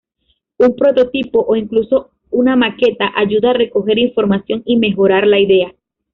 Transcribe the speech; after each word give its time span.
Un 0.57 0.75
prototipo, 0.75 1.41
o 1.47 1.55
incluso 1.55 2.09
una 2.31 2.55
maqueta, 2.55 3.11
ayuda 3.15 3.51
a 3.51 3.53
recoger 3.53 3.99
información 3.99 4.63
y 4.65 4.77
mejorar 4.77 5.27
la 5.27 5.39
idea. 5.39 5.75